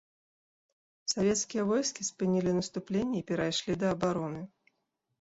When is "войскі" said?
1.73-2.07